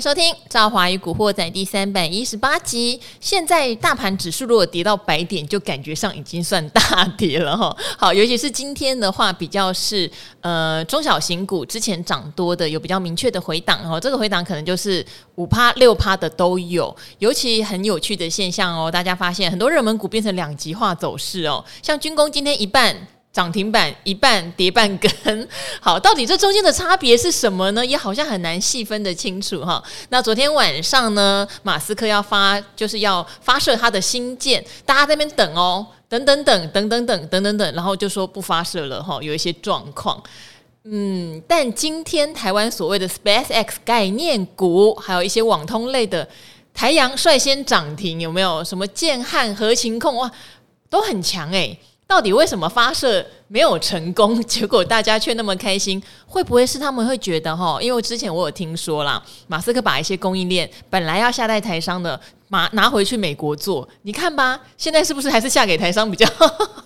[0.00, 3.00] 收听《赵华与古惑仔》第三百一十八集。
[3.20, 7.76] 现在大盘指数如果跌到百点，就感觉上已经算大跌了哈。
[7.98, 10.08] 好，尤其是今天的话，比较是
[10.40, 13.98] 呃中小型股之前涨多的，有比较明确的回档哦。
[13.98, 16.94] 这个回档可能就是五趴六趴的都有。
[17.18, 22.96] 尤其很有趣的现象哦，大家发现很多热门股变成两极化走势哦，像军工今天一半。
[23.38, 25.48] 涨停板一半跌半根，
[25.80, 27.86] 好，到底这中间的差别是什么呢？
[27.86, 29.80] 也好像很难细分得清楚哈。
[30.08, 40.20] 那昨天晚上呢，马斯克要发，就是要发射他的星舰，大家在那边等哦，等等等等等等等等等，然后就说不发射了哈，有一些状况。
[40.82, 46.28] 嗯，但今天台湾所谓的 SpaceX 概念股，还有一些网通类的
[46.74, 48.64] 台阳率先涨停，有没有？
[48.64, 50.28] 什么建汉、合情控哇，
[50.90, 51.78] 都很强诶。
[52.08, 54.42] 到底为什么发射没有成功？
[54.44, 57.78] 结果大家却那么开心，会不会是他们会觉得哈？
[57.82, 66.26] 因为之前我有听说啦，马斯克把一些供应链本来要下在台商的，拿拿回去美国做，你看吧，现在是不是还是下给台商比较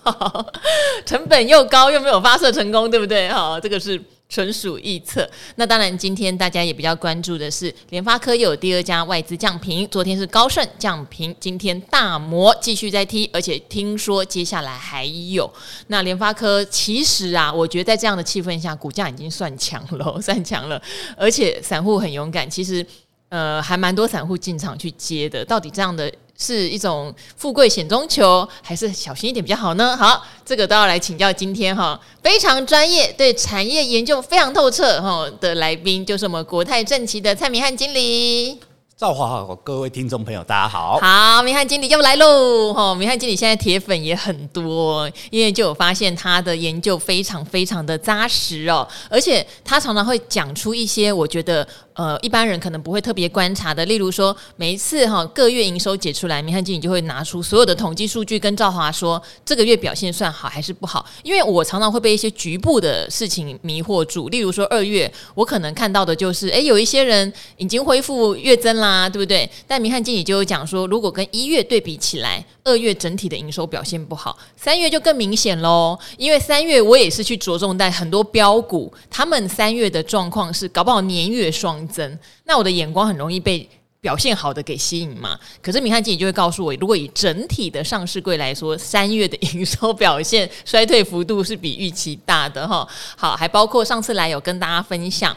[0.03, 0.45] 好？
[1.06, 3.29] 成本又高，又没有发射成功，对不对？
[3.29, 4.03] 哈，这个是。
[4.33, 5.28] 纯属臆测。
[5.56, 9.86] 那当然，今天大家也比较关注的是联发科又有第二家外资降评。
[9.89, 15.52] 昨天是高盛降评，今天大摩继续在踢，而且听说接下来还有。
[15.89, 20.80] 那联发科其实啊，我觉得在这样的气氛下，股价已经算强了，算强了。
[21.14, 22.84] 而且散户很勇敢，其实
[23.28, 25.44] 呃还蛮多散户进场去接的。
[25.44, 26.11] 到底这样的？
[26.38, 29.97] 是一种富贵险中求，还是小心一点比较好呢？
[29.97, 38.58] 好，这个都要来请教今天哈非常专业、对产业研究非常透彻哈的来宾，就是我们国泰正奇的蔡明汉经理。
[39.03, 40.97] 赵华好，各位听众朋友，大家好。
[41.00, 42.72] 好，明翰经理又来喽！
[42.72, 51.67] 哈，明翰经理现在铁粉也很多，因为就有发现他的研究非常非常的扎实哦，而且他常常会讲出一些我觉得。
[51.95, 61.05] 呃，一般人可能不会特别观察的，例如说，每一次哈各月营收解出来，明翰经理就会拿出所有的统计数据跟赵华说，这个月表现算好还是不好？
[61.23, 69.48] 因为我常常会被一些局部的事情迷惑住，例如说二月，我可能看到的就是，诶，有一些人已经恢复月增啦，啊对不对？
[69.67, 81.83] 但明汉经理就有讲说，如果跟一月对比起来，二月整体的营收表现不好，三月就更明显喽，因为三月我也是去着重在很多标股，他们三月的状况是搞不好年月双。
[81.89, 83.69] 增，那我的眼光很容易被
[84.01, 85.39] 表现好的给吸引嘛。
[85.61, 92.86] 可是明汉经理就会告诉我，如果以整体的上市柜来说，三月的营收表现衰退幅度是比预期大的哈。
[93.17, 95.36] 好，还包括上次来有跟大家分享，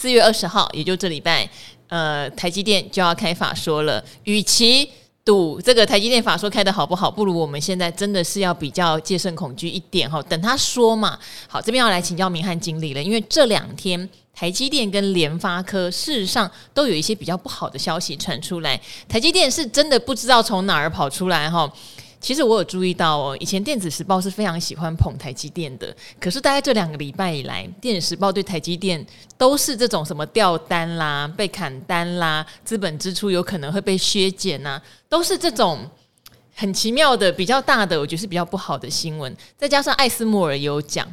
[0.00, 1.46] 四月二十号，也就这礼拜，
[1.88, 4.02] 呃，台积电就要开法说了。
[4.24, 4.88] 与其
[5.26, 10.22] 赌这个台积电法说开得好不好，不如我们现在真的是要比较戒慎恐惧一点哈。
[10.22, 11.18] 等他说嘛。
[11.46, 14.08] 好，这边要来请教明翰经理了，因为这两天。
[14.32, 18.80] 台积电跟联发科事实上都有一些比较不好的消息传出来。
[19.06, 21.70] 台积电是真的不知道从哪儿跑出来哈。
[22.20, 29.04] 其实我有注意到哦，以前电子时报是非常喜欢捧台积电的，可是大概这两个礼拜以来，电子时报对台积电
[29.38, 35.78] 都是这种什么掉单啦、被砍单啦、资本支出有可能会被削减呐，都是这种
[36.54, 39.34] 很奇妙的、比较大的，我觉得是比较不好的新闻。
[39.56, 41.10] 再加上艾斯莫尔也有讲。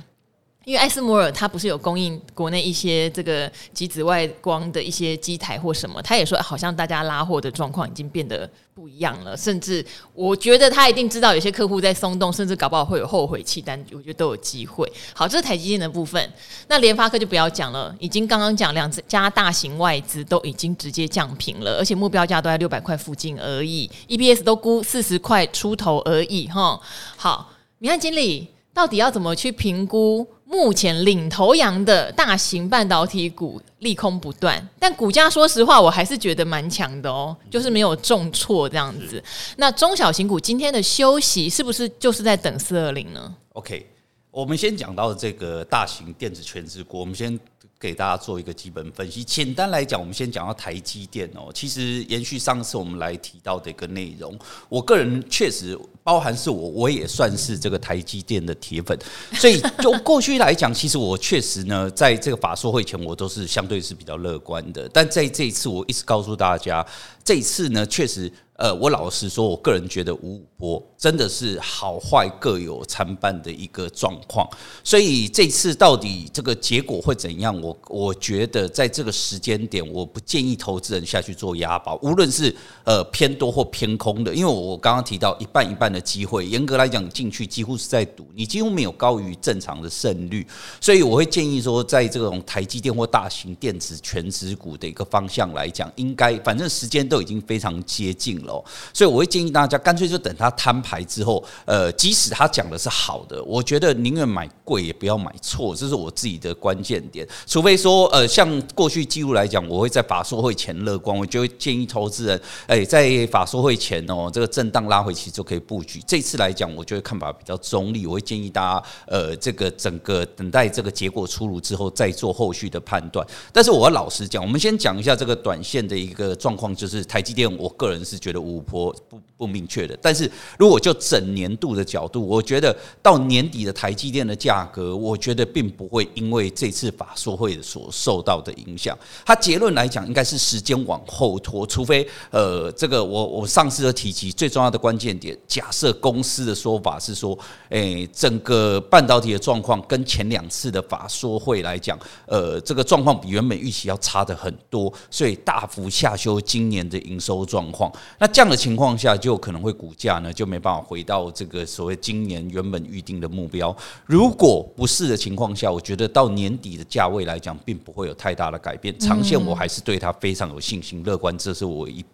[0.67, 9.83] 因为艾斯摩尔它不是有供应国内一些这个极紫外光的一些机台或什么，他也说好像大家拉货的状况已经变得不一样了，甚至
[10.13, 14.85] 我觉得他一定知道有些客户在松动，甚至搞不好会有后悔弃单，我觉得都有机会。
[15.13, 16.29] 好，这是台积电的部分，
[16.67, 26.77] 那联发科就不要讲了，已经刚刚讲两家大型外资都已经直接降评了，而且目标价都在六百块附近而已，EPS 都估四十块出头而已哈。
[27.15, 30.23] 好，明汉经理到底要怎么去评估？
[30.45, 39.21] 目前领头羊的大型半导体股利空不断，但股价说实话，我还是觉得蛮强的哦，就是没有重挫这样子。
[39.55, 43.89] 那中小型股今天的休息是不是就是在等四二零呢？OK，
[44.29, 47.39] 我们先讲到这个大型电子全职股，我们先。
[47.79, 49.23] 给大家做一个基本分析。
[49.23, 51.51] 简单来讲，我们先讲到台积电哦。
[51.53, 54.37] 其实延续上次我们来提到的一个内容，
[54.67, 58.97] 我个人确实包含是我，我也算是这个台积电的铁粉。
[59.33, 64.89] 所以就过去来讲，其实我确实呢，在这个法说会前，我都是相对是比较乐观的。
[64.91, 66.85] 但在这一次，我一直告诉大家，
[67.23, 68.31] 这一次呢，确实。
[68.57, 74.49] 呃，我老实说，我个人觉得五五波真的是好坏各有参半的一个状况，
[74.83, 77.55] 所以这次到底这个结果会怎样？
[77.61, 90.43] 我我觉得在这个时间点，我不建议投资人下去做押宝，无论是呃偏多或偏空的，因为我刚刚提到一半一半的机会，严格来讲进去几乎是在赌，你几乎没有高于正常的胜率，
[90.81, 98.46] 所以我会建议说，在这种台积电或大型电子全值股的一个方向来讲，应该反正时间都已经非常接近了。
[98.47, 98.63] 哦
[98.93, 107.27] 所以我会建议大家，干脆就等他摊牌之后，呃，即使他讲的是好的，我觉得宁愿买贵也不要买错，这是我自己的关键点。
[107.45, 116.01] 除非说，呃，像过去记录来讲，我会在法说会前乐观，我就会建议投资人，哎，在法说会前哦，这个震荡拉回其实就可以布局。
[116.07, 123.25] 这次来讲，我觉得看法比较中立，我会建议大家，呃，这个整个等待这个结果出炉之后再做后续的判断。
[123.51, 128.36] 但是我要老实讲，我们先讲一下这个短线的一个状况，就是台积电，我个人是觉得。
[128.37, 138.97] 五婆不不明确的，但是如果就整年度的角度，我觉得到年底的台积电的价格，我觉得并不会因为这次法说会所受到的影响。
[139.23, 147.37] 它结论来讲，应该是时间往后拖，除非呃，这个我我上次的提及最重要的关键点，假设公司的说法是说，
[147.69, 157.91] 诶，整个半导体的状况跟前两次的法说会来讲，呃，这个状况比原本预期要差的很多，所以大幅下修今年的营收状况。
[158.17, 163.75] 那这样的情况下，就可能会股价呢就没办法回到这个所谓今年原本预定的目标。
[164.05, 168.97] 如果不是的情况下，我觉得到年底的价位来讲，并不会有太大的改变。
[168.99, 172.05] 长线我还是对它非常有信心、乐观，这是我一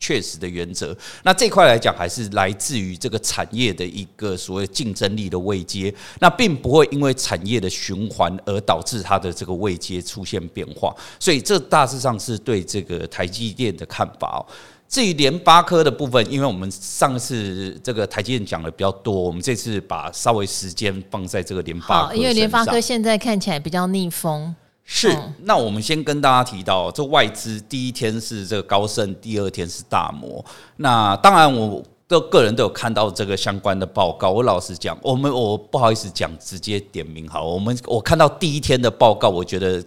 [0.00, 0.96] 确实的原则。
[1.24, 5.92] 那这块来讲，还是来自于这个产业的一个所谓竞争力的位阶。
[6.20, 10.94] 那并不会因为产业的循环而导致它的这个位阶出现变化。
[11.18, 14.46] 所以这大致上是对这个台积电的看法。
[14.88, 22.06] 至于联发科的部分，因为我们上次这个台积电讲的比较多，我们这次把稍微时间放在这个联发科。
[22.06, 24.56] 好，因为联发科现在看起来比较逆风。
[24.84, 30.42] 是，那我们先跟大家提到，这外资第一天是这个高盛，第二天是大摩。
[30.76, 34.30] 那当然，我都个人都有看到这个相关的报告。
[34.30, 37.44] 我老实讲，我们我不好意思讲，直接点名好。
[37.44, 39.84] 我们我看到第一天的报告，我觉得。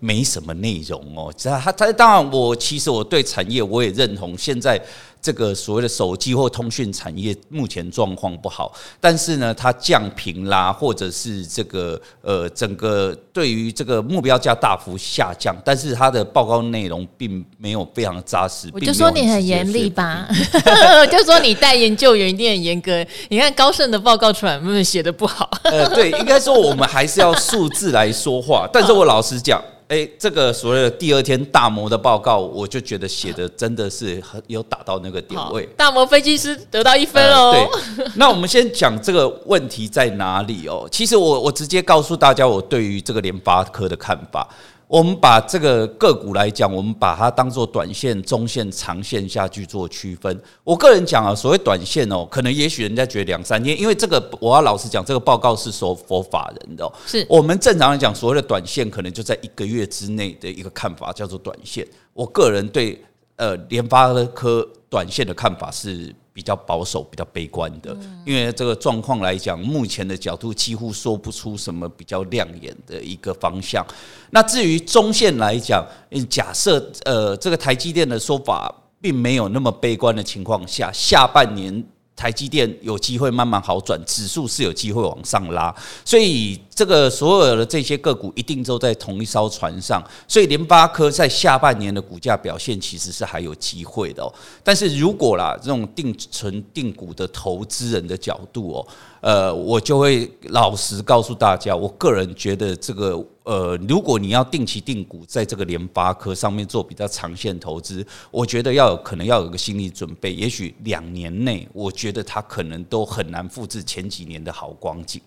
[0.00, 4.80] 没什么内容哦，他他当然，我其实我对产业我也认同，现在
[5.20, 18.68] 这个所谓的手机或通讯产业目前状况不好，但是呢，它降频啦，或者是这个呃整个对于这个目标价大幅下降，但是它的报告内容并没有非常扎实。
[18.72, 20.28] 我就说你很严厉吧，
[21.08, 23.06] 就说你带研究员一定很严格。
[23.28, 25.48] 你看高盛的报告出来，不是写的不好？
[25.62, 29.62] 呃，对，应该说我们还是要数字来说话，但是我老实讲。
[29.92, 35.68] 哎、欸，这个所谓的第二天大摩的报告，我就觉得写的真的是很有打到那个点位。
[35.76, 37.68] 大摩分析师得到一分哦、呃。
[37.96, 40.88] 对，那我们先讲这个问题在哪里哦。
[40.90, 44.48] 其实我我直接告诉大家，我对于这个联发科的看法。
[44.92, 50.38] 我们把这个个股来讲，我们把它当做短线、中线、长线下去做区分。
[50.62, 56.92] 我个人讲啊，所谓短线哦，可能也许人家觉得两三天，因为这个我要老实讲，这个报告是说佛法人的。
[57.06, 61.88] 是我们正常来讲，所谓的短线可能就在一个月之内的一个看法，叫做短线。
[62.12, 63.02] 我个人对
[63.36, 66.14] 呃联发科短线的看法是。
[66.34, 67.94] 比较保守、比较悲观的，
[68.24, 73.86] 因为这个状况来讲，目前的角度几乎说不出什么比较亮眼的一个方向。
[74.30, 75.86] 那至于中线来讲，
[76.30, 81.84] 假设呃这个台积电的说法并没有那么悲观的情况下，下半年。
[82.22, 85.74] 台积电有机会慢慢好转，指数是有机会往上拉，
[86.04, 94.22] 所以这个所有的这些个股一定都在同一艘船上，所以联发科在下半年的股价表现其实是还有机会的。
[94.62, 98.86] 但是如果啦，这种定存定股的投资人的角度哦。
[99.20, 115.20] 呃，我就会老实告诉大家，我个人觉得这个呃，如果你要定期定股，在这个联发科上面做比较长线投资，我觉得要有可能要有个心理准备，也许两年内，我觉得它可能都很难复制前几年的好光景。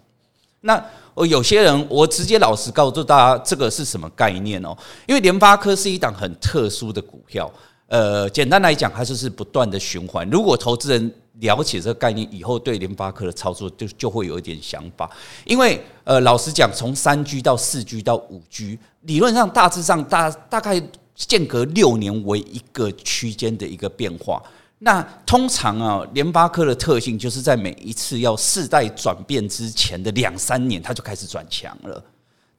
[0.62, 0.84] 那
[1.28, 4.76] 有些人，我直接老实告诉大家，这个是什么概念哦？
[5.08, 7.52] 因为联发科是一档很特殊的股票，
[7.88, 10.28] 呃，简单来讲，它就是不断的循环。
[10.30, 15.10] 如果投资人了解这个概念以后，对联发科的操作就就会有一点想法。
[15.46, 20.82] 因为呃，老实讲，从三 G 到四 G 到五 G，理论上大致上大大概
[21.16, 24.42] 间隔六年为一个区间的一个变化。
[24.80, 32.04] 那通常啊，联发科的特性就是在每一次要世代转变之前的两三年，它就开始转强了。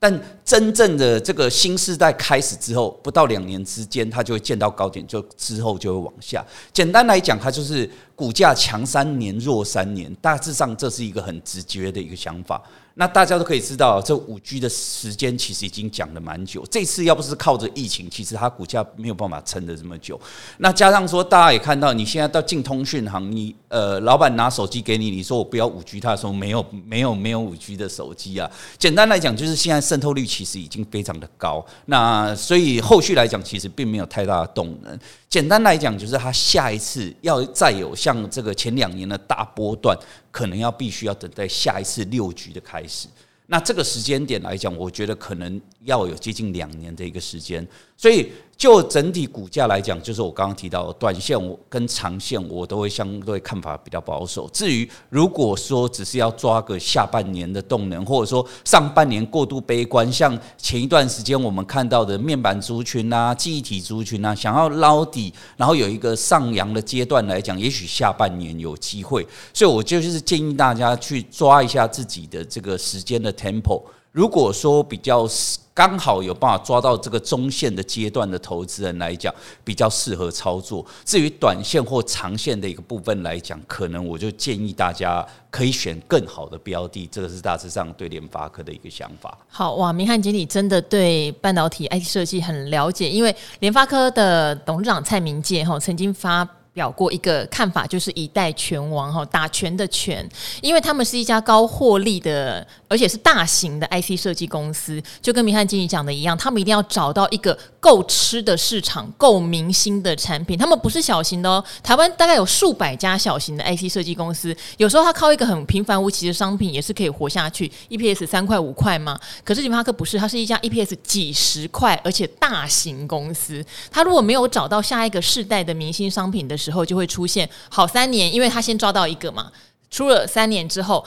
[0.06, 6.46] 但真正的这个新时代开始之后，不到两年之间，它就会见到高点，就之后就会往下。
[6.72, 12.62] 简单来讲，它就是股价强三年，弱三年，大致上这是一个很直觉的一个想法。
[12.98, 16.64] 那大家都可以知道，这五 G 的时间其实已经讲了蛮久。
[16.70, 20.18] 这次要不是靠着疫情，其实它股价没有办法撑得这么久。
[20.56, 28.50] 那加上说，大家也看到，你现在到进通讯行，你呃，老板拿手机给你，你说我不要五 G，他说没有，没有，没有五 G 的手机啊。
[28.78, 31.62] 简单来讲，就是现在渗透率其实已经非常的高。
[31.84, 34.98] 那所以后续来讲，其实并没有太大的动能。
[35.28, 39.96] 简单来讲，就是它下一次要再有像这个前两年的大波段，
[40.30, 43.08] 可能要必须要等待下一次六局的开始。
[43.46, 47.66] 那这个时间点来讲，我觉得可能要有接近两年的一个时间，
[47.96, 48.30] 所以。
[48.56, 54.48] 就整体股价来讲，就是我刚刚提到的短线跟长线，我都会相对看法比较保守。
[54.50, 69.26] 至于如果说只是要抓个下半年的动能，或者说上半年过度悲观，像前一段时间我们看到的面板族群啊、记忆体族群啊，想要捞底，然后有一个上扬的阶段来讲，也许下半年有机会。
[69.52, 73.82] 所以我就是建议大家去抓一下自己的这个时间的 tempo。
[74.16, 75.28] 如果说比较
[75.74, 79.30] 刚好有办法抓到这个中线的阶段的投资人来讲，
[79.62, 80.82] 比较适合操作。
[81.04, 87.06] 至于短线或长线的一个部分来讲，可能我就建议大家可以选更好的标的。
[87.12, 89.36] 这个是大致上对联发科的一个想法。
[89.48, 96.48] 好哇，明翰经理真的对半导体 IT 设计很了解，因为联发科的董事长蔡明介哈曾经发。
[96.76, 100.28] 表过一个看法，就是一代拳王哈，打拳的拳，
[100.60, 110.58] 因为他们是一家高获利的，而且是大型的 IC 设计公司，就跟明翰经理讲的一样，他们一定要找到一个够吃的市场、够明星的产品。
[110.58, 119.18] 他们不是小型的哦，台湾大概有数百家小型的 IC 设计公司，有时候他靠一个很平凡无奇的商品也是可以活下去，EPS 三块五块嘛。
[119.42, 129.50] 可是联发科不是，它是一家 EPS 几十块，而且大型公司，它如果没有找到下一个世代的明星商品的时候，就会出现好三年，因为他先抓到一个嘛，
[129.90, 131.04] 出了三年之后，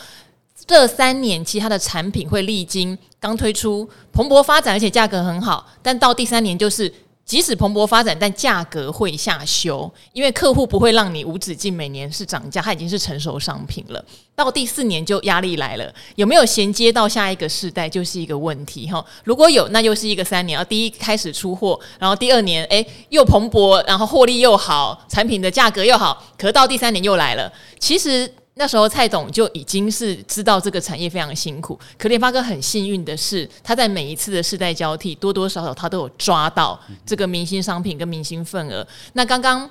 [0.66, 6.94] 这三年其他的产品会历经刚推出蓬勃发展，而且价格很好，但到第三年就是。
[7.30, 14.04] 即使蓬勃发展，但价格会下修，因为客户不会让你无止境每年是涨价，它已经是成熟商品了。
[14.36, 19.06] 到第四年就压力来了，有没有衔接到下一个世代就是一个问题哈。
[19.24, 27.54] 如果有，那又是一个三年，啊第一开始出货，然后第二年诶又蓬勃，然后获利又好，产品的价格又好，可到第三年又来了。
[27.78, 28.34] 其实。
[28.60, 38.86] 那时候蔡总就已经是知道这个产业非常辛苦，可联发哥很幸运的是，他在每一次的世代交替，多多少少他都有抓到这个明星商品跟明星份额。
[39.13, 39.68] 那刚刚。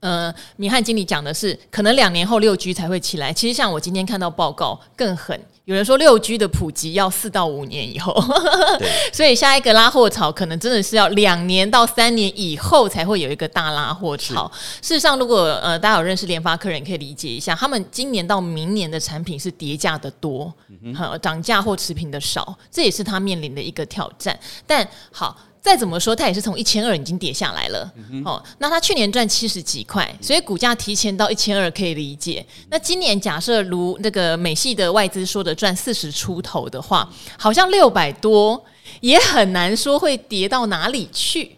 [0.00, 3.32] 呃，明翰经理讲的是，可能两年后六 G 才会起来。
[3.32, 8.14] 其实像我今天看到报告更狠，有人说六 G 的普及要四到五年以后，
[9.12, 14.50] 所以下一个拉货潮可能真的是要两年到三年以后才会有一个大拉货潮。
[14.80, 20.50] 事实上，如果呃大家有认识联发科人，可以理解一下，他们今年到明年的产品是叠价的多，
[20.82, 24.38] 嗯哼，涨价或持平的少，这也是他面临的一个挑战。
[24.66, 25.36] 但好。
[25.60, 27.92] 再怎么说，它也是从一千二已经跌下来了。
[28.24, 32.44] 哦，那它去年赚七十几块，所以股价提前到一千二可以理解。
[32.70, 38.64] 那今年假设如那个美系的外资说的赚四十出头的话，好像六百多
[39.00, 41.56] 也很难说会跌到哪里去。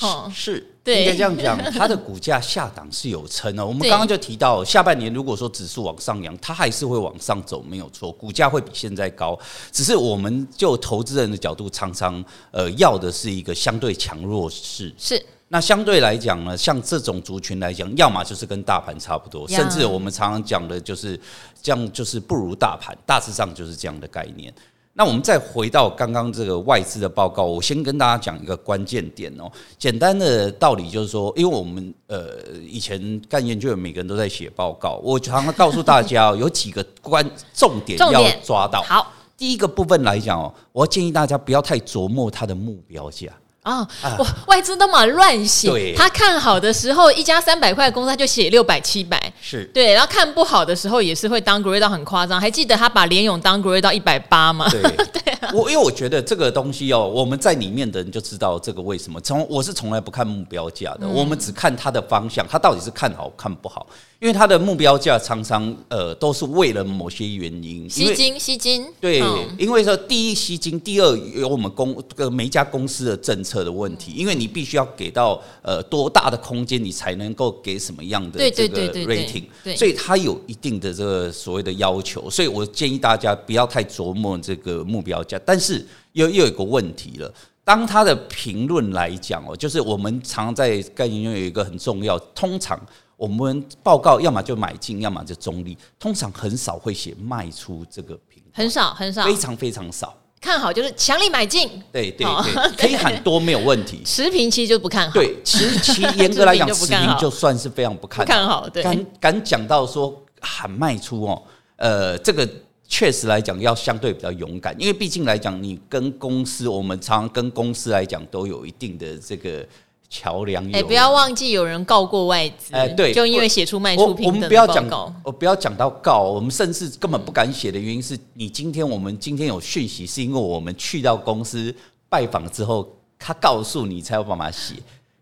[0.00, 0.73] 哦，是。
[0.84, 3.64] 对，应该这样讲，它的股价下档是有撑的。
[3.66, 9.38] 我们刚刚就提到，下半年如果说指数往上扬，它还是会往上走，没有错，股价会比现在高。
[9.72, 14.92] 只是我们就投资人的角度，常常呃要的是一个相对强弱势。
[14.98, 21.18] 是，那相对来讲呢，像这种族群来讲，要么就是跟大盘差不多，甚至我们常常讲的就是
[21.62, 24.52] 这样，就是不如大盘，大致上就是这样的概念。
[24.96, 29.50] 那我们再回到刚刚这个外资的报告，我先跟大家讲一个关键点哦。
[29.76, 32.28] 简单的道理就是说，因为我们呃
[32.64, 38.82] 以前干研究员每个人都在写报告，我常常告诉大家有几个关重点要抓到。
[38.82, 43.26] 好，第一个部分来讲哦，我建议大家不要太琢磨它的目标价。
[43.64, 43.86] 哦，
[44.18, 49.64] 哇，外资都嘛乱写，他看好的时候，一家三百块的公司他就写六百七百，是。
[49.72, 54.68] 对，然后看不好的时候也是会 downgrade 到很夸张，还记得他把联勇 downgrade 到一百八吗？
[54.70, 63.86] 对， 对啊，我因为我觉得这个东西哦，我们在里面的人就知道这个为什么，从我是从来不看目标价的，嗯、我们只看它的方向，它到底是看好看不好。
[64.20, 69.20] 因为它的目标价常常呃都是为了某些原因吸金吸金，对，
[69.58, 73.64] 因为说第一吸金，第二有我们公呃每一家公司的政策。
[73.64, 79.44] 的问题，因为你必须要给到呃多大的空间，你才能够给什么样的这个 rating，
[79.74, 87.32] 所以它有一定的这个所谓的要求，所以我建议大家不要太琢磨这个目标价，但是又又有一个问题了。
[87.64, 92.78] 当他的评论来讲哦，就是我们常常在概念中有一个很重要，通常
[93.16, 100.16] 我们报告要么就买进，要么就中立，通常很少会写卖出这个评，很少很少，非常非常少。
[100.40, 104.02] 看好就是强力买进，对对对，可以喊多没有问题。
[104.04, 108.68] 持平其实就不看好，对，其实其实严格来讲，持平就算是非常不看看好。
[108.68, 111.42] 对，敢敢讲到说喊卖出哦，
[111.76, 112.48] 呃，这个。
[112.86, 119.66] 确实来讲，要相对比较勇敢，因为毕竟来讲，你跟公司，我们常常跟公司来讲，都有一定的这个
[120.14, 120.64] 桥梁。
[120.72, 125.12] 哎，不要忘记有人告过外资，哎，对，就因为写出卖出平等的报告。
[125.24, 131.74] 我不要讲到告，我们甚至根本不敢写的原因是你今天我们今天有讯息，是因为我们去到公司
[132.08, 134.76] 拜访之后，他告诉你才有办法写。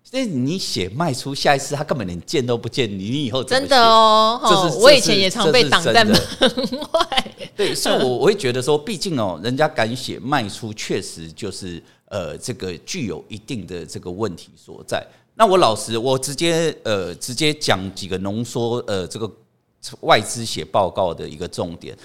[0.05, 6.15] 所以你写卖出，下一次他根本连见都不见你，你以后真的哦，这是我以前也常被挡在门
[6.93, 7.35] 外。
[7.57, 11.83] 对，所以我我会觉得说，毕竟哦，人家敢写卖出，确实就是
[12.13, 15.03] 呃，这个具有一定的这个问题所在。
[15.35, 19.31] 那我老实，我直接呃，直接讲几个浓缩呃，这个
[20.03, 21.97] 外资写报告的一个重点。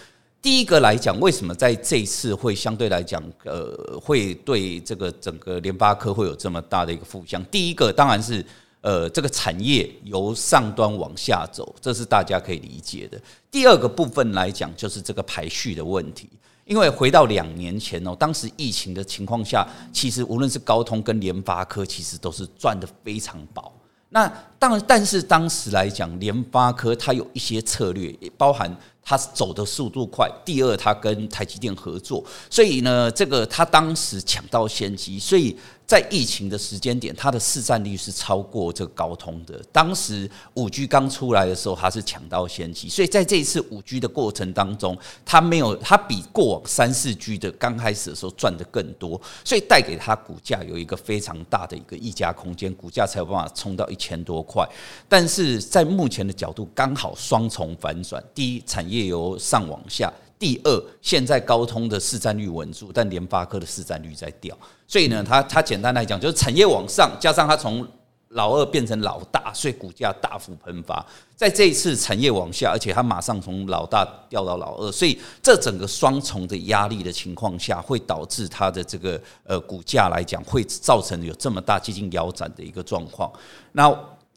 [0.41, 7.43] 第一个来讲，为什么在这一次会相对来讲，呃，会对这个整个联发科会有这么大的一个负向？
[7.45, 8.45] 第一个当然是，
[8.79, 13.19] 呃，这个产业由上端往下走，这是大家可以理解的。
[13.51, 16.29] 第二个部分来讲，就是这个排序的问题。
[16.67, 23.73] 因为回到两年前哦，当时疫情的情况下，其实无论是高通跟联发科，其实都是赚的非常薄。
[24.09, 28.75] 那当，但是当时来讲，联发科它有一些策略，也包含。
[29.09, 35.55] 它走的速度快，第二，它跟台积电合作，所以呢，这个它当时抢到先机，所以。
[35.87, 39.57] 在疫情的时间点，它的市占率是超过这个高通的。
[39.71, 54.67] 当时五 G 刚出来的时候，它是抢到先机，所以在这一次五 G 的过程当中，它没有，它比过往三四 G 的刚开始的时候赚的更多，所以带给它股价有一个非常大的一个溢价空间，股价才有办法冲到一千多块。
[55.07, 60.11] 但是在目前的角度，刚好双重反转：第一，产业由上往下。
[60.39, 64.55] 第二，现在高通的市占率稳住，但联发科的市占率在掉，
[64.87, 67.87] 所以呢，它它简单来讲就是产业往上，加上它从
[68.29, 71.03] 老二变成老大，所以股价大幅喷发。
[71.35, 83.31] 在这一次产业往下，而且它马上从老大掉到老二，所以这整个双重的压力的情况下，会导致它的这个呃股价来讲，会造成有这么大接近腰斩的一个状况。
[83.71, 83.89] 那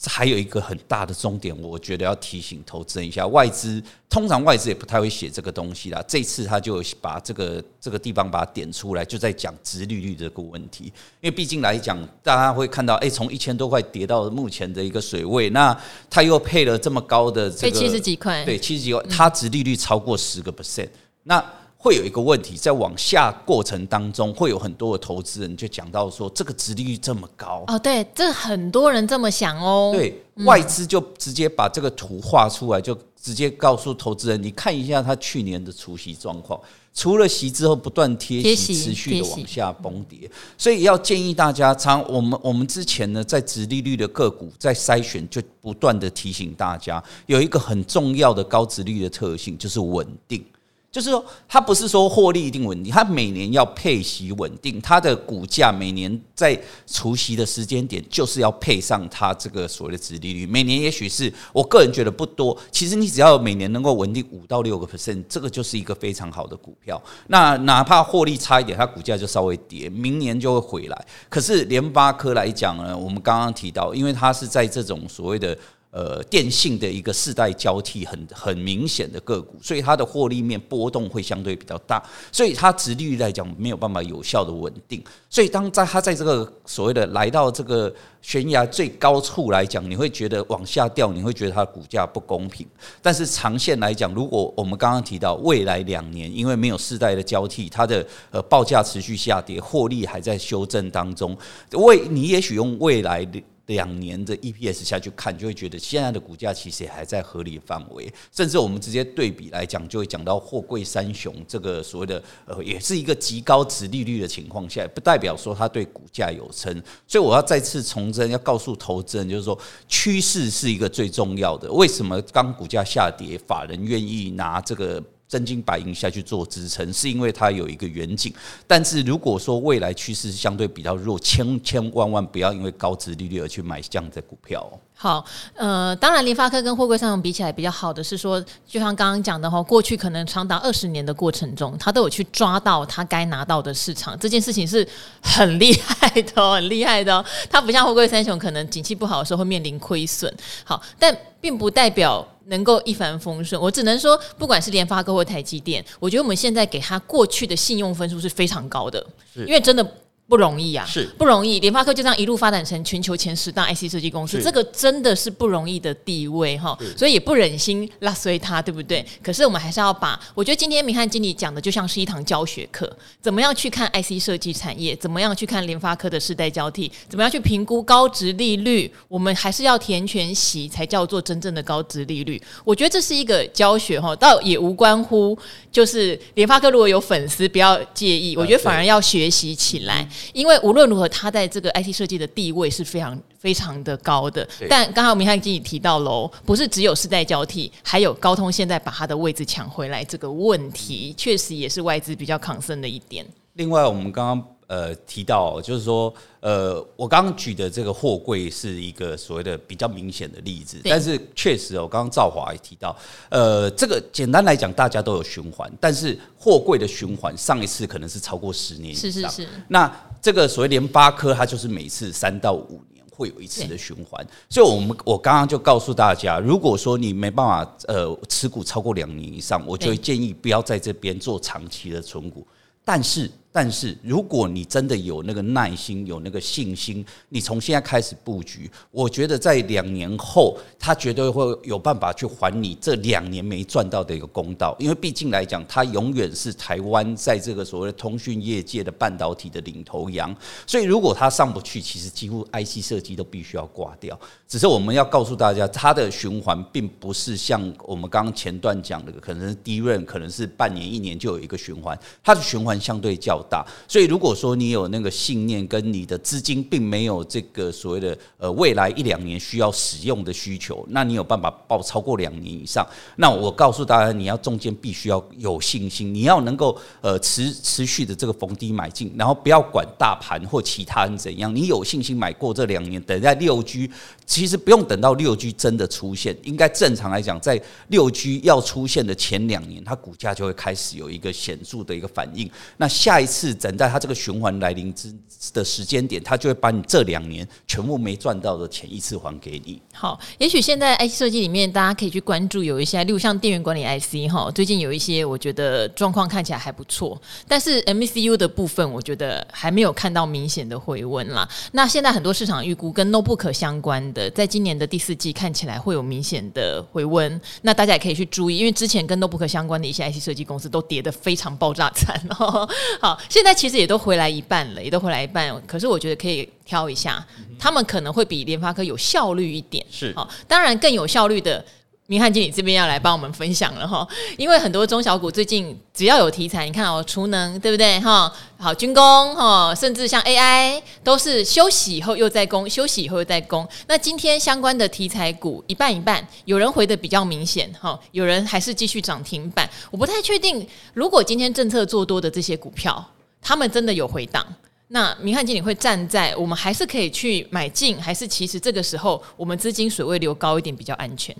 [0.06, 6.02] 还有一个很大的重点，我觉得要提醒投资人一下，外资通常外资也不太会写这个东西啦。
[6.08, 10.84] 这次他就把这个这个地方把它点出来，就在讲殖利率这个问题。
[11.20, 20.88] 因为毕竟来讲，大家会看到，哎，从一千多块跌到目前的一个水位，那他又配了这么高的这个七十几块，对，七十几块，它殖利率超过十个 percent，
[21.24, 21.44] 那。
[21.82, 29.90] 会有一个问题，在往下过程当中，会有很多的投资人就讲到说，这个殖利率这么高哦，对，这很多人这么想哦。
[29.94, 36.60] 对，外资就直接把这个图画出来，就直接告诉投资人，你看一下他去年的除息状况，
[36.92, 50.44] 除了息之后不断贴息，持续的往下崩跌，所以要建议大家，常我们我们之前呢，在殖利率的个股在筛选，就不断的提醒大家，有一个很重要的高殖利率的特性，就是稳定。
[50.92, 60.44] 就是说，它不是说获利一定稳定，它每年要配息稳定，它的股价每年在除息的时间点，就是要配上它这个所谓的殖利率。
[60.44, 67.00] 每年也许是我个人觉得不多，其实你只要每年能够稳定五到六个 percent，这个就是一个非常好的股票。
[67.28, 71.06] 那哪怕获利差一点，它股价就稍微跌，明年就会回来。
[71.28, 75.56] 可是联发科来讲呢，我们刚刚提到，因为它是在这种所谓的。
[75.92, 82.00] 呃，电信的一个世代交替很很明显的个股，所以它的获利面波动会相对比较大，
[82.30, 85.02] 所以它殖利率来讲没有办法有效的稳定。
[85.28, 92.64] 所以当在它在这个所谓的来到这个悬崖最高处来讲，你会觉得往下掉，你会觉得它的股价不公平。
[93.02, 101.36] 但是长线来讲，如果我们刚刚提到未来两年，因为没有世代的交替，它的呃报价持续下跌，获利还在修正当中，
[101.72, 103.42] 未你也许用未来的。
[103.70, 116.82] 两年的 EPS 下去看，就会觉得现在的股价其实也还在合理范围，甚至我们直接对比来讲，就会讲到货柜三雄这个所谓的呃，也是一个极高值利率的情况下，不代表说它对股价有撑。
[117.06, 119.56] 所以我要再次重申，要告诉投资人，就是说
[119.86, 121.70] 趋势是一个最重要的。
[121.72, 125.02] 为什么当股价下跌，法人愿意拿这个？
[125.30, 128.34] 真金白银下去做支撑，是因为它有一个远景。
[128.66, 134.68] 但是如果说未来趋势相对比较弱，千千万万不要因为高殖利率而去买这样的股票。
[134.92, 144.86] 好，呃，当然联发科跟货柜三雄比起来比较好的是说，就像刚刚讲的哈，过去可能长达二十年的过程中，他都有去抓到他该拿到的市场，这件事情是
[145.22, 147.24] 很厉害的，很厉害的哦。
[147.48, 150.30] 他不像货柜三雄，可能景气不好的时候会面临亏损。
[150.64, 153.60] 好，但并不代表能够一帆风顺。
[153.60, 159.84] 我只能说，不管是联发科或台积电，我觉得我们现在给他过去的信用分数是非常高的，因为真的。
[160.30, 161.58] 不容易啊，是不容易。
[161.58, 169.04] 联发科就这样一路发展成全球前十大 IC 设计公司，这个真的是不容易的地位哈，所以也不忍心拉衰它，对不对？
[169.20, 172.88] 可是我们还是要把，我觉得今天明翰经理讲的就像是一堂教学课，
[173.20, 182.40] 怎么样去看 IC 设计产业，怎么样去看联发科的世代交替，怎么样去评估高值利率，我们还是要填全席才叫做真正的高值利率。
[182.64, 185.36] 我觉得这是一个教学哈，倒也无关乎
[185.72, 190.08] 就是联发科如果有粉丝不要介意，我觉得反而要学习起来。
[190.32, 194.46] 因为无论如何，他在这个 IT 设计的地位是非常非常的高的。
[194.68, 203.26] 但刚好明翰经理提到喽，不是只有世代交替，还有高通现在把它的位置抢回来这个问题，确实也是外资比较 concern 的一点。
[203.54, 204.46] 另外，我们刚刚。
[204.70, 212.96] 呃，提到就是说，呃，我刚刚举的这个货柜是一个所谓的比较明显的例子，但是确实哦，刚刚赵华也提到，
[213.30, 219.48] 呃，这个简单来讲，大家都有循环，但是货柜的循环上一次可能是超过十年以上，是是是。
[219.66, 232.46] 那这个所谓联发科，它就是每次三到五年会有一次的循环，所以我们我刚刚就告诉大家，如果说你没办法呃持股超过两年以上，我就建议不要在这边做长期的存股，
[232.84, 233.30] 但是。
[233.52, 244.76] 但是，如果你真的有那个耐心，有那个信心，你从现在开始布局，我觉得在两年后，他绝对会有办法去还你这两年没赚到的一个公道。
[244.78, 250.34] 因为毕竟来讲，他永远是台湾在这个所谓的通讯业界的半导体的领头羊。
[250.64, 254.18] 所以，如果他上不去，其实几乎 IC 设计都必须要挂掉。
[254.46, 272.86] 只是我们要告诉大家，它的循环并不是像我们刚刚前段讲的，可能是 DRAM，可能是半年、一年就有一个循环，它的循环相对较大，所以如果说你有那个信念，跟你的资金并没有这个所谓的呃未来一两年需要使用的需求，那你有办法报超过两年以上？
[273.16, 283.90] 那我告诉大家，你要中间必须要有信心，你要能够呃持持续的这个逢低买进，然后不要管大盘或其他人怎样，你有信心买过这两年，等在六 G，
[284.26, 292.50] 其实不用等到六 G 真的出现，应该正常来讲，在六 G 要出现的前两年，它股价就会开始有一个显著的一个反应。
[292.76, 295.14] 那下一次等在它这个循环来临之
[295.54, 299.80] 的时间点，它就会把你这两年全部没赚到的钱一次还给你。
[299.94, 311.48] 好，也许现在 IC 设计里面，大家可以去关注有一些，例如像电源管理 IC 哈，最近有一些我觉得状况看起来还不错，但是 MCU 的部分，我觉得还没有看到明显的回温啦。
[311.72, 317.40] 那现在很多市场预估跟 Notebook 相关的，在今年的第四季看起来会有明显的回温。
[317.62, 322.68] 那大家也可以去注意，因为之前跟 Notebook 相关的一些 IC 设计公司都跌得非常爆炸惨哦。
[323.00, 325.54] 好，现在其实也都回来一半了，也都回来一半。
[325.66, 327.24] 可是我觉得可以挑一下，
[327.58, 329.84] 他们可能会比联发科有效率一点。
[329.90, 331.64] 是，好，当然更有效率的。
[332.10, 334.04] 明翰经理这边要来帮我们分享了哈，
[334.36, 338.28] 因为很多中小股最近只要有题材，你看哦，储能对不对哈？
[338.58, 339.02] 好，军工
[339.36, 343.64] 哈，甚至像 AI 都是休息以后又在攻，休息以后又在攻。
[343.86, 349.70] 那今天相关的题材股一半一半，有人回得比较明显哈，有人还是继续涨停板。
[349.92, 353.08] 我不太确定，如果今天政策做多的这些股票，
[353.40, 354.44] 他们真的有回档，
[354.88, 361.32] 那明翰经理会站在我们还是可以去买进，还是其实这个时候我们资金水位留高一点比较安全？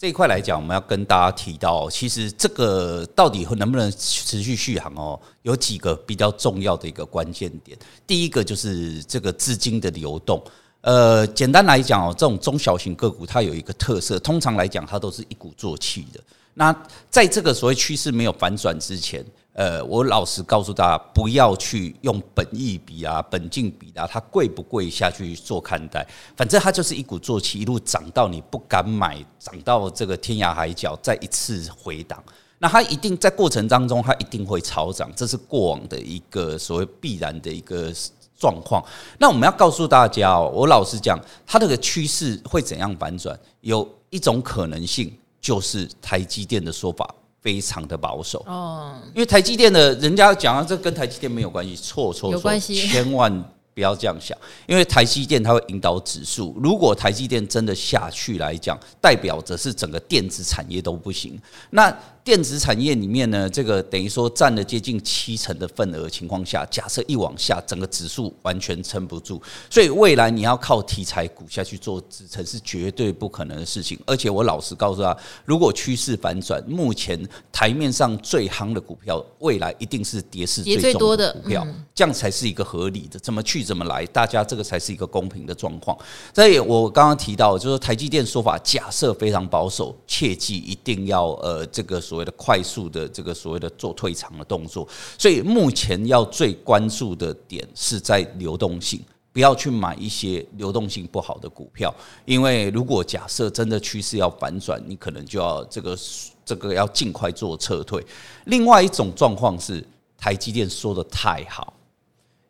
[0.00, 7.78] 这一块来讲，我们要跟大家提到，其实这个到底能不能持续续航哦，有几个比较重要的一个关键点。
[8.06, 10.42] 第一个就是这个资金的流动。
[10.80, 16.20] 呃，简单来讲哦，这种中小型个股它有一个特色，通常来讲它都是一鼓作气的。
[16.54, 16.74] 那
[17.10, 19.22] 在这个所谓趋势没有反转之前。
[19.60, 26.02] 呃，我老实告诉大家，不要去用本益比啊、本净比啊，它贵不贵下去做看待。
[26.34, 32.24] 反正它就是一鼓作气，一路涨到你不敢买，涨到这个天涯海角，再一次回档。
[32.58, 37.92] 那它一定在过程当中，它一定会超涨，这是过往的一个所谓必然的一个
[38.38, 38.82] 状况。
[39.18, 43.38] 那我们要告诉大家哦，我老实讲，它这个趋势会怎样反转？
[43.60, 47.14] 有一种可能性，就是台积电的说法。
[47.40, 53.32] 非常的保守哦，因为台积电的人家讲啊，这跟台积电没有关系，错错错，千万
[53.72, 56.54] 不要这样想，因为台积电它会引导指数。
[56.62, 61.40] 如果台积电真的下去来讲，代表着是整个电子产业都不行。
[61.70, 69.40] 那电子产业里面呢，这个等于说占了接近七成的份额情况下，假设一往下，整个指数完全撑不住。
[69.70, 73.98] 所以未来你要靠题材股下去做支撑，是绝对不可能的事情。
[74.04, 77.18] 而且我老实告诉他，如果趋势反转，目前
[77.50, 83.18] 台面上最夯的股票，未来一定是跌势最重的股票，这样才是一个合理的。
[83.20, 85.96] 怎么去怎么来，大家这个才是一个公平的状况。
[86.34, 91.98] 所以我刚刚提到，就是台积电说法假设非常保守，切记一定要呃这个。
[92.10, 99.00] 所谓的快速的这个所谓的做退场的动作，所以目前要最关注的点是在流动性，
[99.32, 101.94] 不要去买一些流动性不好的股票，
[102.24, 105.96] 因为如果假设真的趋势要反转，你可能就要这个
[106.44, 108.04] 这个要尽快做撤退。
[108.46, 109.86] 另外一种状况是
[110.18, 111.72] 台积电说的太好，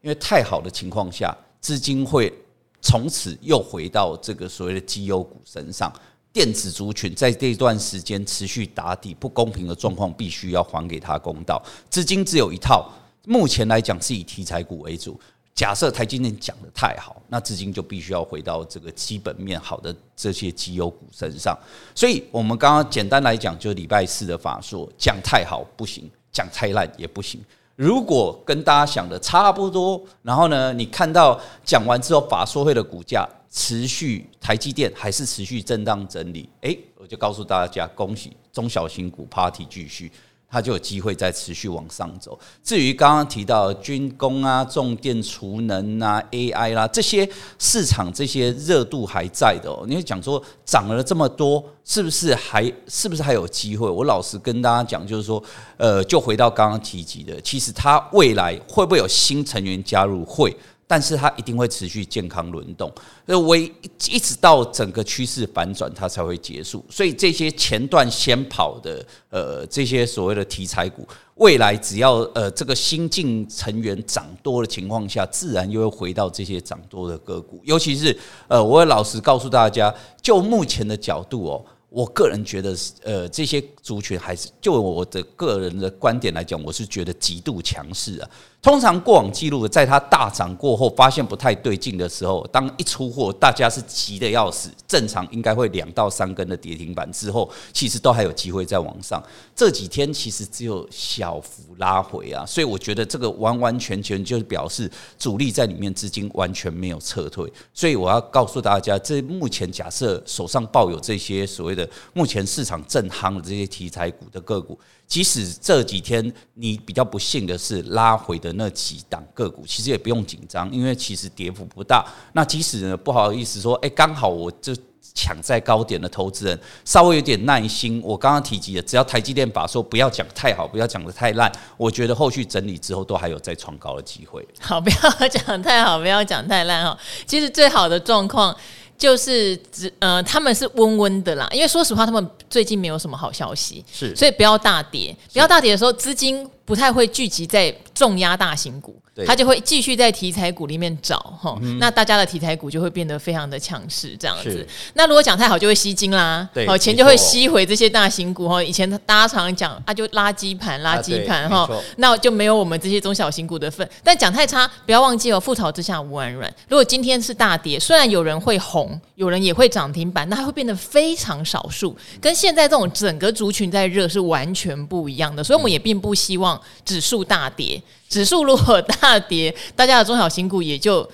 [0.01, 2.33] 因为太好的情况下，资金会
[2.81, 5.93] 从此又回到这个所谓的绩优股身上。
[6.33, 11.61] 电子族群在这段时间持续打底，不公平的状况必须要还给他公道。
[11.89, 12.89] 资金只有一套，
[13.27, 15.19] 目前来讲是以题材股为主。
[15.53, 21.59] 假设台积电讲得太好，那资金就必须要回到这个基本面好的这些绩优股身上。
[21.95, 27.45] 所以，我们刚刚简单来讲，就礼拜四的法说，讲太好不行，讲太烂也不行。
[27.81, 40.13] 如果跟大家想的差不多，然后呢，你看到讲完之后法说会的股价持续，台积电还是持续震荡整理，诶，我就告诉大家，恭喜中小型股 Party 继续。
[40.51, 42.39] 它就有机会再持续往上走。
[42.65, 49.85] 至于刚刚提到军工啊、重电、储能啊、AI 啦这些市场，这些热度还在的哦。
[49.87, 53.89] 你会讲说涨了这么多，是不是还是不是还有机会？
[53.89, 55.43] 我老实跟大家讲，就是说，
[55.77, 60.25] 呃，就回到刚刚提及的，其实它未来会不会有新成员加入？
[60.25, 60.57] 会。
[60.91, 62.93] 但是它一定会持续健康轮动，
[63.25, 66.85] 所以我一直到整个趋势反转，它才会结束。
[66.91, 77.61] 所以这些前段先跑的，呃，这些所谓的题材股，未来只要呃这个新进成员涨多的情况下，自然又会回到这些涨多的个股。
[77.63, 81.65] 尤其是呃，我也老实告诉大家，就目前的角度哦。
[81.91, 88.31] 我个人觉得，呃，这些族群还是就我的个人的观点来讲，我是觉得极度强势啊。
[88.63, 94.69] 通常过往记录，在它大涨过后，发现不太对劲的时候，当一出货，大家是急得要死。
[94.87, 99.23] 正常应该会两到三根的跌停板之后，其实都还有机会再往上。
[99.57, 107.51] 这几天其实只有小幅拉回啊，所以我觉得这个完完全全就是表示主力在里面资金完全没有撤退。
[107.73, 111.80] 所以我要告诉大家，这目前假设手上抱有这些所谓的
[112.13, 114.79] 目前市场正夯的这些题材股的个股。
[115.07, 122.07] 即使这几天你比较不幸的是拉回的那几档个股，其实也不用紧张，因为其实跌幅不大。
[122.33, 124.73] 那即使呢，不好意思说，诶，刚好我就
[125.13, 128.01] 抢在高点的投资人稍微有点耐心。
[128.05, 134.47] 我刚刚提及的，只要台积电把说不要讲太好，不要讲得太烂，我觉得后续整理之后都还有再创高的机会。
[134.61, 136.97] 好，不要讲太好，不要讲太烂哈。
[137.27, 138.57] 其实最好的状况。
[139.01, 148.95] 就是只呃，他们是温温的啦，因为说实话，他们最近没有什么好消息，是，所以不要大跌，不要大跌的时候，资金不太会聚集在重压大型股。
[149.27, 154.67] 他就会继续在题材股里面找哈，那大家的题材股就会变得非常的强势这样子。
[154.95, 158.63] 那如果讲太好，就会吸金啦，好钱就会吸回这些大型股哈。
[158.63, 163.87] 以前大家常常讲啊，就垃圾盘垃圾盘哈，那就没有我们这些中小型股的份。
[164.03, 166.51] 但讲太差，不要忘记哦，覆巢之下无完卵。
[166.69, 175.45] 如果今天是大跌，虽然有人会红，有人也会涨停板，那还会变得非常少数，跟现在这种整个族群在热是完全不一样的。
[175.45, 177.83] 所以我们也并不希望指数大跌。
[178.09, 181.09] 指数如果大跌，大家的中小型股也就。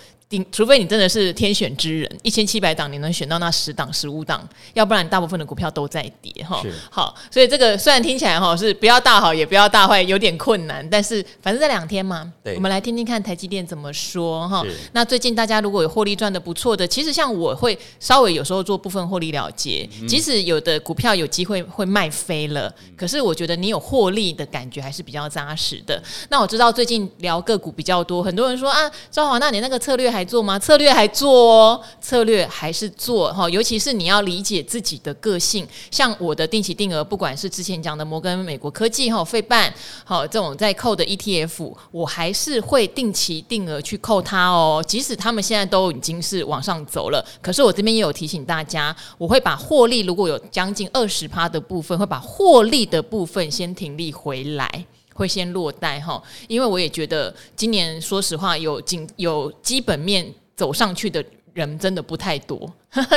[0.50, 6.60] 除非你真的是天选之人，一千七百档你能选到那十档、十五档，要不然大部分的股票都在跌哈。
[6.90, 14.64] 好，所以这个虽然听起来哈是不要大好也不要大坏，有点困难，但是反正这两天嘛，我们来听听看台积电怎么说哈。
[14.92, 26.02] 那最近大家如果有获利赚的不错的，其实像我会稍微有时候做部分获利了结，即使有的股票有机会会卖飞了，可是我觉得你有获利的感觉还是比较扎实的。
[26.30, 30.59] 那我知道最近聊个股比较多，很多人说啊，昭华，那你那个策略还做吗？
[30.59, 35.68] 策略还做哦，策略还是做哈，尤其是你要理解自己的个性。
[35.90, 39.72] 像我的定期定额，不管是之前讲的摩根美国科技哈、费半
[40.05, 44.83] 好这种在扣的 ETF，我还是会定期定额去扣它哦。
[44.87, 54.87] 即使他们现在都已经是往上走了，可是我这边也有提醒大家，我会把获利如果有将近二十趴的部分，会把获利的部分先停利回来。
[55.16, 61.24] 会先落袋哈，因为我也觉得今年说实话有经有基本面走上去的
[61.55, 62.70] 人真的不太多。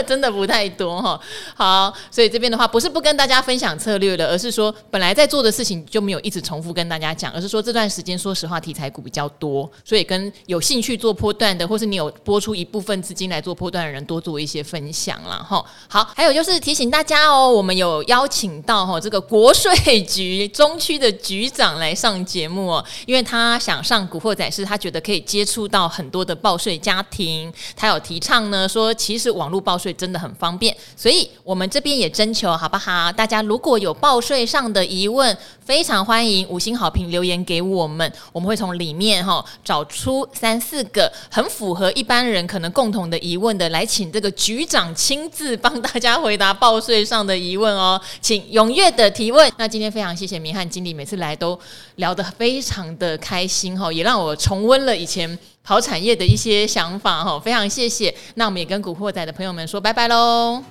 [0.06, 1.20] 真的不太多哈，
[1.56, 15.46] 好，所以这边的话不是不跟大家分享策略了，而是说本来在做的事情就没有一直重复跟大家讲，而是说这段时间说实话题材股比较多，所以跟有兴趣做波段的，或是你有拨出一部分资金来做波段的人多做一些分享啦。
[15.48, 15.64] 哈。
[15.88, 29.60] 好，还有就是提醒大家哦，我们有邀请到哈这个国税局中区的局长来上节目哦，因为他想上古惑仔，是他觉得可以接触到很多的报税家庭，他有提倡呢说其实网络。
[29.70, 33.12] 报税真的很方便，所以我们这边也征求好不好？
[33.12, 49.52] 大家如果有报税上的疑问，非常欢迎五星好评留言给我们，我们会从里面哈找出三四个很符合一般人可能共同的疑问的，来请这个局长亲自帮大家回答报税上的疑问哦，请踊跃的提问。
[49.58, 51.60] 那今天非常谢谢明翰经理，每次来都
[51.98, 55.38] 聊得非常的开心哈，也让我重温了以前。
[55.70, 58.12] 好产业的一些想法哈，非常谢谢。
[58.34, 60.64] 那我们也跟古惑仔的朋友们说拜拜喽，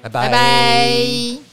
[0.00, 0.22] 拜拜。
[0.22, 1.47] 拜拜。